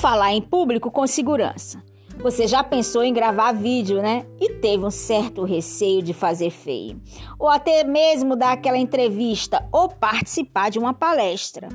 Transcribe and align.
falar 0.00 0.32
em 0.32 0.40
público 0.40 0.90
com 0.90 1.06
segurança. 1.06 1.84
Você 2.22 2.46
já 2.46 2.64
pensou 2.64 3.04
em 3.04 3.12
gravar 3.12 3.52
vídeo, 3.52 4.00
né? 4.00 4.24
E 4.40 4.54
teve 4.54 4.82
um 4.82 4.90
certo 4.90 5.44
receio 5.44 6.02
de 6.02 6.14
fazer 6.14 6.50
feio. 6.50 6.98
Ou 7.38 7.50
até 7.50 7.84
mesmo 7.84 8.34
dar 8.34 8.52
aquela 8.52 8.78
entrevista 8.78 9.66
ou 9.70 9.90
participar 9.90 10.70
de 10.70 10.78
uma 10.78 10.94
palestra, 10.94 11.68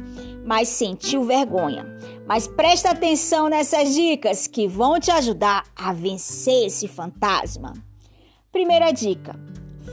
mas 0.44 0.70
sentiu 0.70 1.24
vergonha. 1.24 1.86
Mas 2.28 2.48
presta 2.48 2.90
atenção 2.90 3.48
nessas 3.48 3.94
dicas 3.94 4.48
que 4.48 4.68
vão 4.68 5.00
te 5.00 5.12
ajudar 5.12 5.64
a 5.76 5.94
vencer 5.94 6.66
esse 6.66 6.88
fantasma. 6.88 7.74
Primeira 8.52 8.92
dica: 8.92 9.40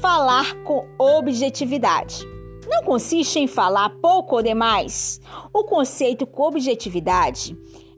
falar 0.00 0.54
com 0.64 0.86
objetividade. 0.98 2.26
Não 2.66 2.82
consiste 2.82 3.38
em 3.38 3.46
falar 3.46 3.90
pouco 4.00 4.36
ou 4.36 4.42
demais. 4.42 5.20
O 5.52 5.64
conceito 5.64 6.26
com 6.26 6.44
objetividade 6.44 7.56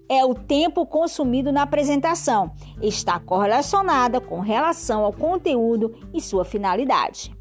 é 0.09 0.25
o 0.25 0.35
tempo 0.35 0.87
consumido 0.87 1.53
na 1.53 1.63
apresentação. 1.63 2.53
Está 2.81 3.19
correlacionada 3.19 4.21
com 4.21 4.41
relação 4.41 5.05
ao 5.05 5.13
conteúdo 5.13 5.95
e 6.13 6.21
sua 6.21 6.45
finalidade. 6.45 7.35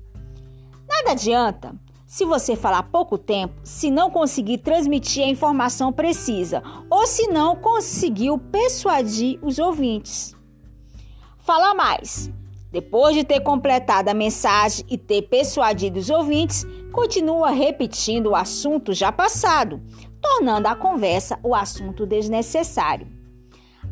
Nada 0.87 1.11
adianta 1.11 1.75
se 2.13 2.25
você 2.25 2.55
falar 2.55 2.83
pouco 2.83 3.17
tempo, 3.17 3.55
se 3.63 3.89
não 3.89 4.11
conseguir 4.11 4.59
transmitir 4.59 5.23
a 5.23 5.29
informação 5.29 5.91
precisa 5.91 6.61
ou 6.87 7.07
se 7.07 7.27
não 7.27 7.55
conseguiu 7.55 8.37
persuadir 8.37 9.39
os 9.41 9.57
ouvintes. 9.57 10.35
Falar 11.39 11.73
mais. 11.73 12.31
Depois 12.73 13.15
de 13.15 13.23
ter 13.23 13.39
completado 13.41 14.09
a 14.09 14.15
mensagem 14.15 14.83
e 14.89 14.97
ter 14.97 15.21
persuadido 15.21 15.99
os 15.99 16.09
ouvintes, 16.09 16.65
continua 16.91 17.51
repetindo 17.51 18.31
o 18.31 18.35
assunto 18.35 18.95
já 18.95 19.11
passado, 19.11 19.79
tornando 20.19 20.67
a 20.67 20.75
conversa 20.75 21.39
o 21.43 21.53
assunto 21.53 22.03
desnecessário. 22.03 23.07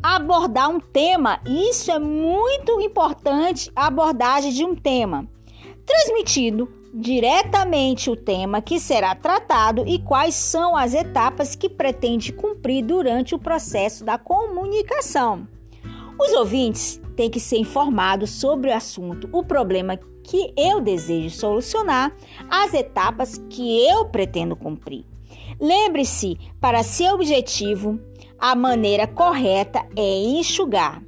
Abordar 0.02 0.68
um 0.68 0.80
tema, 0.80 1.40
isso 1.46 1.92
é 1.92 1.98
muito 2.00 2.80
importante, 2.80 3.70
a 3.76 3.86
abordagem 3.86 4.50
de 4.50 4.64
um 4.64 4.74
tema, 4.74 5.28
transmitindo 5.86 6.68
diretamente 6.92 8.10
o 8.10 8.16
tema 8.16 8.60
que 8.60 8.80
será 8.80 9.14
tratado 9.14 9.84
e 9.86 10.00
quais 10.00 10.34
são 10.34 10.76
as 10.76 10.92
etapas 10.92 11.54
que 11.54 11.68
pretende 11.68 12.32
cumprir 12.32 12.84
durante 12.84 13.32
o 13.32 13.38
processo 13.38 14.04
da 14.04 14.18
comunicação. 14.18 15.46
Os 16.18 16.32
ouvintes 16.32 17.00
têm 17.16 17.30
que 17.30 17.40
ser 17.40 17.58
informados 17.58 18.30
sobre 18.30 18.70
o 18.70 18.74
assunto, 18.74 19.28
o 19.32 19.44
problema 19.44 19.98
que 20.24 20.52
eu 20.56 20.80
desejo 20.80 21.30
solucionar, 21.30 22.14
as 22.48 22.74
etapas 22.74 23.38
que 23.50 23.86
eu 23.86 24.06
pretendo 24.06 24.56
cumprir. 24.56 25.04
Lembre-se, 25.60 26.38
para 26.60 26.82
ser 26.82 27.12
objetivo, 27.12 28.00
a 28.38 28.54
maneira 28.54 29.06
correta 29.06 29.86
é 29.96 30.22
enxugar. 30.22 31.02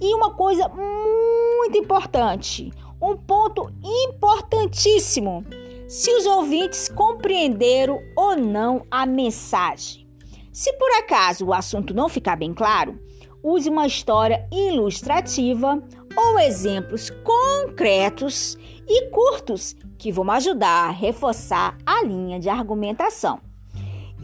E 0.00 0.14
uma 0.14 0.34
coisa 0.34 0.68
muito 0.68 1.76
importante, 1.76 2.72
um 3.00 3.16
ponto 3.16 3.70
importantíssimo: 3.82 5.44
se 5.88 6.10
os 6.14 6.26
ouvintes 6.26 6.88
compreenderam 6.88 8.00
ou 8.16 8.36
não 8.36 8.86
a 8.90 9.04
mensagem. 9.06 10.06
Se 10.52 10.72
por 10.74 10.90
acaso 10.92 11.46
o 11.46 11.54
assunto 11.54 11.94
não 11.94 12.08
ficar 12.08 12.36
bem 12.36 12.52
claro, 12.52 12.98
use 13.42 13.68
uma 13.68 13.86
história 13.86 14.46
ilustrativa 14.52 15.82
ou 16.16 16.38
exemplos 16.38 17.10
concretos 17.10 18.56
e 18.86 19.08
curtos 19.10 19.74
que 19.98 20.12
vão 20.12 20.30
ajudar 20.30 20.88
a 20.88 20.90
reforçar 20.90 21.76
a 21.84 22.04
linha 22.04 22.38
de 22.38 22.48
argumentação. 22.48 23.40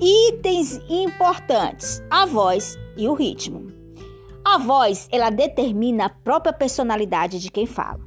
Itens 0.01 0.81
importantes: 0.89 2.03
a 2.11 2.25
voz 2.25 2.79
e 2.97 3.09
o 3.09 3.15
ritmo. 3.15 3.73
A 4.45 4.57
voz, 4.57 5.09
ela 5.11 5.31
determina 5.31 6.07
a 6.07 6.09
própria 6.09 6.53
personalidade 6.53 7.39
de 7.39 7.51
quem 7.51 7.67
fala. 7.67 8.01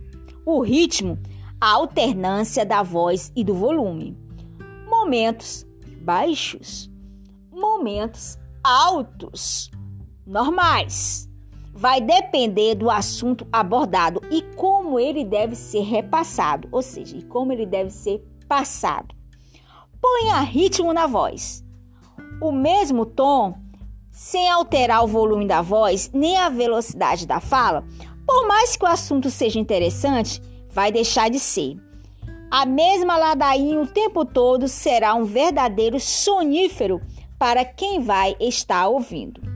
O 0.46 0.62
ritmo, 0.62 1.20
a 1.60 1.72
alternância 1.72 2.66
da 2.66 2.82
voz 2.82 3.32
e 3.36 3.44
do 3.44 3.54
volume. 3.54 4.18
Momentos 4.90 5.66
baixos, 6.02 6.90
momentos 7.52 8.40
altos, 8.64 9.70
normais. 10.32 11.30
Vai 11.74 12.02
depender 12.02 12.76
do 12.76 12.90
assunto 12.90 13.46
abordado 13.52 14.22
e 14.32 14.42
como 14.56 15.00
ele 15.00 15.24
deve 15.24 15.56
ser 15.56 15.82
repassado, 15.82 16.68
ou 16.72 16.82
seja, 16.82 17.18
e 17.18 17.24
como 17.24 17.52
ele 17.52 17.66
deve 17.66 17.92
ser 17.92 18.24
passado. 18.48 19.14
Ponha 20.02 20.40
ritmo 20.40 20.92
na 20.94 21.06
voz 21.06 21.64
o 22.42 22.52
mesmo 22.52 23.06
tom, 23.06 23.54
sem 24.12 24.50
alterar 24.50 25.04
o 25.04 25.08
volume 25.08 25.48
da 25.48 25.62
voz 25.62 26.10
nem 26.12 26.36
a 26.38 26.50
velocidade 26.50 27.28
da 27.28 27.40
fala, 27.40 27.86
por 28.26 28.48
mais 28.48 28.76
que 28.76 28.84
o 28.84 28.88
assunto 28.88 29.30
seja 29.30 29.60
interessante, 29.60 30.42
vai 30.70 30.92
deixar 30.92 31.30
de 31.30 31.40
ser. 31.40 31.78
A 32.50 32.66
mesma 32.66 33.16
ladainha 33.16 33.80
o 33.80 33.88
tempo 33.88 34.26
todo 34.26 34.68
será 34.68 35.14
um 35.14 35.24
verdadeiro 35.24 36.00
sonífero 36.00 37.00
para 37.38 37.64
quem 37.64 38.02
vai 38.02 38.36
estar 38.40 38.88
ouvindo. 38.88 39.51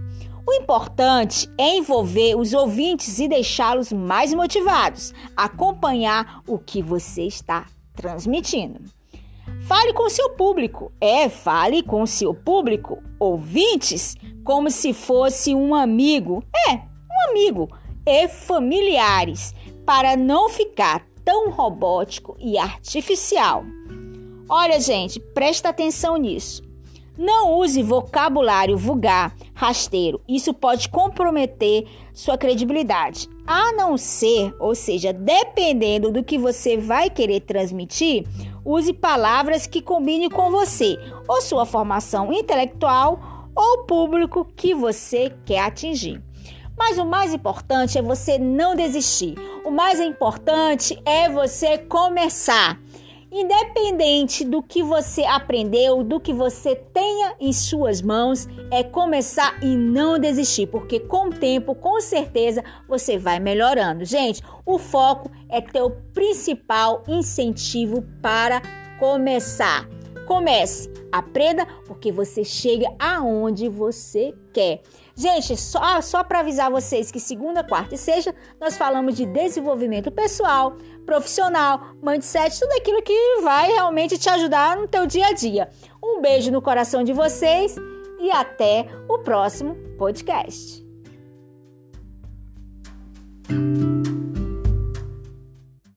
O 0.47 0.53
importante 0.53 1.50
é 1.57 1.75
envolver 1.78 2.35
os 2.35 2.53
ouvintes 2.53 3.17
e 3.17 3.28
deixá-los 3.28 3.91
mais 3.91 4.33
motivados 4.33 5.13
acompanhar 5.35 6.41
o 6.47 6.59
que 6.59 6.83
você 6.83 7.23
está 7.23 7.66
transmitindo. 7.95 8.81
Fale 9.61 9.94
com 9.94 10.07
seu 10.07 10.29
público. 10.31 10.91
É, 11.01 11.28
fale 11.29 11.81
com 11.81 12.05
seu 12.05 12.34
público, 12.34 13.01
ouvintes, 13.19 14.16
como 14.44 14.69
se 14.69 14.94
fosse 14.94 15.55
um 15.55 15.73
amigo. 15.73 16.44
É, 16.69 16.73
um 16.73 17.29
amigo. 17.31 17.67
E 18.05 18.28
familiares, 18.28 19.55
para 19.84 20.16
não 20.16 20.47
ficar 20.50 21.03
tão 21.23 21.50
robótico 21.50 22.38
e 22.39 22.55
artificial. 22.55 23.66
Olha, 24.47 24.79
gente, 24.79 25.19
presta 25.19 25.69
atenção 25.69 26.17
nisso. 26.17 26.61
Não 27.17 27.57
use 27.57 27.81
vocabulário 27.81 28.78
vulgar, 28.78 29.35
rasteiro. 29.55 30.21
Isso 30.27 30.53
pode 30.53 30.89
comprometer 30.89 31.88
sua 32.13 32.38
credibilidade. 32.38 33.27
A 33.47 33.71
não 33.71 33.97
ser, 33.97 34.53
ou 34.59 34.75
seja, 34.75 35.13
dependendo 35.13 36.11
do 36.11 36.23
que 36.23 36.38
você 36.38 36.77
vai 36.77 37.09
querer 37.09 37.39
transmitir, 37.39 38.25
use 38.63 38.93
palavras 38.93 39.66
que 39.66 39.81
combinem 39.81 40.29
com 40.29 40.51
você, 40.51 40.99
ou 41.27 41.41
sua 41.41 41.66
formação 41.66 42.31
intelectual, 42.33 43.49
ou 43.55 43.79
o 43.79 43.83
público 43.85 44.45
que 44.55 44.75
você 44.75 45.31
quer 45.45 45.59
atingir. 45.59 46.22
Mas 46.77 46.97
o 46.97 47.05
mais 47.05 47.33
importante 47.33 47.97
é 47.97 48.01
você 48.01 48.37
não 48.37 48.75
desistir. 48.75 49.35
O 49.63 49.72
mais 49.72 49.99
importante 49.99 51.01
é 51.05 51.29
você 51.29 51.77
começar. 51.77 52.77
Independente 53.38 54.46
do 54.46 54.63
que 54.63 54.81
você 54.81 55.25
aprendeu, 55.25 56.01
do 56.06 56.22
que 56.22 56.31
você 56.31 56.73
tenha 56.73 57.35
em 57.38 57.51
suas 57.51 58.01
mãos, 58.01 58.47
é 58.72 58.81
começar 58.81 59.62
e 59.62 59.75
não 59.75 60.18
desistir, 60.18 60.68
porque 60.68 61.01
com 61.01 61.28
o 61.28 61.34
tempo, 61.34 61.75
com 61.75 62.00
certeza, 62.00 62.63
você 62.88 63.18
vai 63.18 63.41
melhorando. 63.41 64.06
Gente, 64.06 64.41
o 64.66 64.79
foco 64.79 65.29
é 65.50 65.59
ter 65.59 65.81
o 65.81 65.91
principal 66.13 67.03
incentivo 67.09 68.06
para 68.22 68.62
começar. 68.97 69.94
Comece, 70.25 70.91
aprenda, 71.11 71.65
porque 71.85 72.11
você 72.11 72.43
chega 72.43 72.87
aonde 72.99 73.69
você 73.69 74.33
quer. 74.53 74.81
Gente, 75.15 75.55
só, 75.55 76.01
só 76.01 76.23
para 76.23 76.39
avisar 76.39 76.69
vocês 76.69 77.11
que 77.11 77.19
segunda, 77.19 77.63
quarta 77.63 77.95
e 77.95 77.97
sexta 77.97 78.35
nós 78.59 78.75
falamos 78.75 79.15
de 79.15 79.25
desenvolvimento 79.25 80.11
pessoal, 80.11 80.77
profissional, 81.05 81.79
mindset, 82.01 82.59
tudo 82.59 82.73
aquilo 82.73 83.01
que 83.01 83.41
vai 83.41 83.72
realmente 83.72 84.17
te 84.17 84.29
ajudar 84.29 84.75
no 84.75 84.87
teu 84.87 85.05
dia 85.05 85.27
a 85.27 85.33
dia. 85.33 85.69
Um 86.03 86.22
beijo 86.22 86.51
no 86.51 86.61
coração 86.61 87.03
de 87.03 87.13
vocês 87.13 87.75
e 88.19 88.29
até 88.31 88.87
o 89.07 89.19
próximo 89.19 89.75
podcast. 89.97 90.83